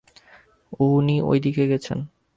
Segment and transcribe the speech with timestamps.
[0.79, 1.99] উনি ওইদিকে গেছেন।